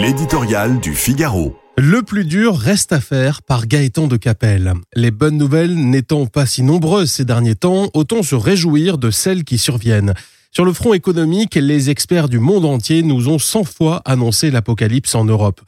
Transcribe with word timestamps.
L'éditorial 0.00 0.78
du 0.78 0.94
Figaro. 0.94 1.56
Le 1.76 2.02
plus 2.02 2.24
dur 2.24 2.56
reste 2.56 2.92
à 2.92 3.00
faire 3.00 3.42
par 3.42 3.66
Gaëtan 3.66 4.06
de 4.06 4.16
Capelle. 4.16 4.74
Les 4.94 5.10
bonnes 5.10 5.36
nouvelles 5.36 5.74
n'étant 5.74 6.26
pas 6.26 6.46
si 6.46 6.62
nombreuses 6.62 7.10
ces 7.10 7.24
derniers 7.24 7.56
temps, 7.56 7.90
autant 7.94 8.22
se 8.22 8.36
réjouir 8.36 8.96
de 8.96 9.10
celles 9.10 9.42
qui 9.42 9.58
surviennent. 9.58 10.14
Sur 10.52 10.64
le 10.64 10.72
front 10.72 10.94
économique, 10.94 11.56
les 11.56 11.90
experts 11.90 12.28
du 12.28 12.38
monde 12.38 12.64
entier 12.64 13.02
nous 13.02 13.28
ont 13.28 13.40
cent 13.40 13.64
fois 13.64 14.00
annoncé 14.04 14.52
l'apocalypse 14.52 15.16
en 15.16 15.24
Europe. 15.24 15.62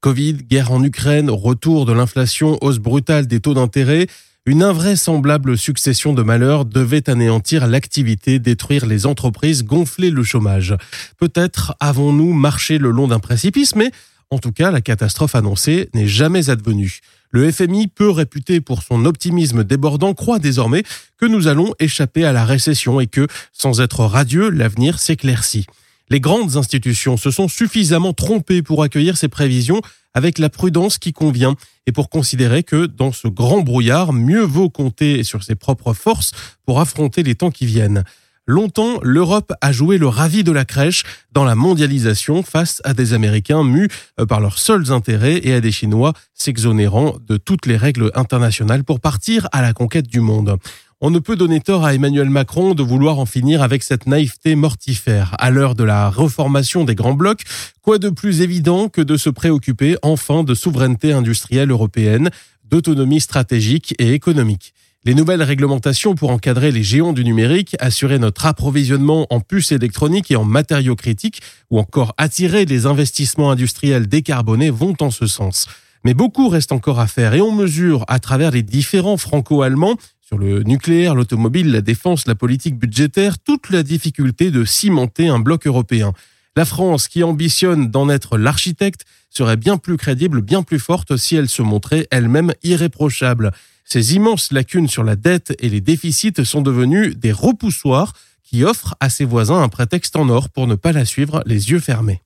Covid, 0.00 0.34
guerre 0.34 0.72
en 0.72 0.82
Ukraine, 0.82 1.30
retour 1.30 1.86
de 1.86 1.92
l'inflation, 1.92 2.58
hausse 2.62 2.78
brutale 2.78 3.28
des 3.28 3.38
taux 3.38 3.54
d'intérêt, 3.54 4.08
une 4.46 4.62
invraisemblable 4.62 5.58
succession 5.58 6.12
de 6.12 6.22
malheurs 6.22 6.64
devait 6.64 7.10
anéantir 7.10 7.66
l'activité, 7.66 8.38
détruire 8.38 8.86
les 8.86 9.04
entreprises, 9.04 9.64
gonfler 9.64 10.10
le 10.10 10.22
chômage. 10.22 10.76
Peut-être 11.18 11.74
avons-nous 11.80 12.32
marché 12.32 12.78
le 12.78 12.92
long 12.92 13.08
d'un 13.08 13.18
précipice, 13.18 13.74
mais 13.74 13.90
en 14.30 14.38
tout 14.38 14.52
cas, 14.52 14.70
la 14.70 14.80
catastrophe 14.80 15.34
annoncée 15.34 15.88
n'est 15.94 16.08
jamais 16.08 16.48
advenue. 16.48 17.00
Le 17.30 17.50
FMI, 17.50 17.88
peu 17.88 18.08
réputé 18.08 18.60
pour 18.60 18.82
son 18.82 19.04
optimisme 19.04 19.64
débordant, 19.64 20.14
croit 20.14 20.38
désormais 20.38 20.84
que 21.18 21.26
nous 21.26 21.48
allons 21.48 21.74
échapper 21.80 22.24
à 22.24 22.32
la 22.32 22.44
récession 22.44 23.00
et 23.00 23.08
que, 23.08 23.26
sans 23.52 23.80
être 23.80 24.04
radieux, 24.04 24.48
l'avenir 24.50 24.98
s'éclaircit. 24.98 25.66
Les 26.08 26.20
grandes 26.20 26.56
institutions 26.56 27.16
se 27.16 27.30
sont 27.30 27.48
suffisamment 27.48 28.12
trompées 28.12 28.62
pour 28.62 28.82
accueillir 28.82 29.16
ces 29.16 29.28
prévisions 29.28 29.80
avec 30.14 30.38
la 30.38 30.48
prudence 30.48 30.98
qui 30.98 31.12
convient 31.12 31.56
et 31.86 31.92
pour 31.92 32.08
considérer 32.08 32.62
que 32.62 32.86
dans 32.86 33.12
ce 33.12 33.28
grand 33.28 33.60
brouillard, 33.60 34.12
mieux 34.12 34.42
vaut 34.42 34.70
compter 34.70 35.24
sur 35.24 35.42
ses 35.42 35.56
propres 35.56 35.94
forces 35.94 36.30
pour 36.64 36.80
affronter 36.80 37.22
les 37.22 37.34
temps 37.34 37.50
qui 37.50 37.66
viennent. 37.66 38.04
Longtemps, 38.48 39.00
l'Europe 39.02 39.52
a 39.60 39.72
joué 39.72 39.98
le 39.98 40.06
ravi 40.06 40.44
de 40.44 40.52
la 40.52 40.64
crèche 40.64 41.02
dans 41.32 41.44
la 41.44 41.56
mondialisation 41.56 42.44
face 42.44 42.80
à 42.84 42.94
des 42.94 43.12
Américains 43.12 43.64
mus 43.64 43.88
euh, 44.20 44.26
par 44.26 44.40
leurs 44.40 44.58
seuls 44.58 44.92
intérêts 44.92 45.40
et 45.42 45.52
à 45.52 45.60
des 45.60 45.72
Chinois 45.72 46.12
s'exonérant 46.32 47.16
de 47.26 47.38
toutes 47.38 47.66
les 47.66 47.76
règles 47.76 48.12
internationales 48.14 48.84
pour 48.84 49.00
partir 49.00 49.48
à 49.50 49.62
la 49.62 49.72
conquête 49.72 50.06
du 50.06 50.20
monde. 50.20 50.58
On 51.02 51.10
ne 51.10 51.18
peut 51.18 51.36
donner 51.36 51.60
tort 51.60 51.84
à 51.84 51.92
Emmanuel 51.92 52.30
Macron 52.30 52.72
de 52.72 52.82
vouloir 52.82 53.18
en 53.18 53.26
finir 53.26 53.60
avec 53.60 53.82
cette 53.82 54.06
naïveté 54.06 54.54
mortifère. 54.54 55.36
À 55.38 55.50
l'heure 55.50 55.74
de 55.74 55.84
la 55.84 56.08
reformation 56.08 56.84
des 56.84 56.94
grands 56.94 57.12
blocs, 57.12 57.42
quoi 57.82 57.98
de 57.98 58.08
plus 58.08 58.40
évident 58.40 58.88
que 58.88 59.02
de 59.02 59.18
se 59.18 59.28
préoccuper 59.28 59.98
enfin 60.00 60.42
de 60.42 60.54
souveraineté 60.54 61.12
industrielle 61.12 61.70
européenne, 61.70 62.30
d'autonomie 62.64 63.20
stratégique 63.20 63.94
et 63.98 64.14
économique? 64.14 64.72
Les 65.04 65.14
nouvelles 65.14 65.42
réglementations 65.42 66.14
pour 66.14 66.30
encadrer 66.30 66.72
les 66.72 66.82
géants 66.82 67.12
du 67.12 67.24
numérique, 67.24 67.76
assurer 67.78 68.18
notre 68.18 68.46
approvisionnement 68.46 69.26
en 69.28 69.40
puces 69.40 69.72
électroniques 69.72 70.30
et 70.30 70.36
en 70.36 70.44
matériaux 70.44 70.96
critiques, 70.96 71.42
ou 71.70 71.78
encore 71.78 72.14
attirer 72.16 72.64
les 72.64 72.86
investissements 72.86 73.50
industriels 73.50 74.06
décarbonés 74.06 74.70
vont 74.70 74.96
en 75.00 75.10
ce 75.10 75.26
sens. 75.26 75.68
Mais 76.04 76.14
beaucoup 76.14 76.48
reste 76.48 76.72
encore 76.72 77.00
à 77.00 77.06
faire 77.06 77.34
et 77.34 77.40
on 77.40 77.52
mesure 77.52 78.04
à 78.08 78.18
travers 78.18 78.52
les 78.52 78.62
différents 78.62 79.16
franco-allemands 79.16 79.96
sur 80.26 80.38
le 80.38 80.64
nucléaire, 80.64 81.14
l'automobile, 81.14 81.70
la 81.70 81.82
défense, 81.82 82.26
la 82.26 82.34
politique 82.34 82.76
budgétaire, 82.76 83.38
toute 83.38 83.70
la 83.70 83.84
difficulté 83.84 84.50
de 84.50 84.64
cimenter 84.64 85.28
un 85.28 85.38
bloc 85.38 85.68
européen. 85.68 86.14
La 86.56 86.64
France, 86.64 87.06
qui 87.06 87.22
ambitionne 87.22 87.92
d'en 87.92 88.08
être 88.08 88.36
l'architecte, 88.36 89.04
serait 89.30 89.56
bien 89.56 89.76
plus 89.76 89.96
crédible, 89.96 90.40
bien 90.40 90.64
plus 90.64 90.80
forte 90.80 91.16
si 91.16 91.36
elle 91.36 91.48
se 91.48 91.62
montrait 91.62 92.08
elle-même 92.10 92.52
irréprochable. 92.64 93.52
Ces 93.84 94.16
immenses 94.16 94.50
lacunes 94.50 94.88
sur 94.88 95.04
la 95.04 95.14
dette 95.14 95.54
et 95.60 95.68
les 95.68 95.80
déficits 95.80 96.44
sont 96.44 96.62
devenus 96.62 97.16
des 97.16 97.30
repoussoirs 97.30 98.12
qui 98.42 98.64
offrent 98.64 98.96
à 98.98 99.10
ses 99.10 99.24
voisins 99.24 99.62
un 99.62 99.68
prétexte 99.68 100.16
en 100.16 100.28
or 100.28 100.48
pour 100.48 100.66
ne 100.66 100.74
pas 100.74 100.90
la 100.90 101.04
suivre 101.04 101.44
les 101.46 101.70
yeux 101.70 101.80
fermés. 101.80 102.14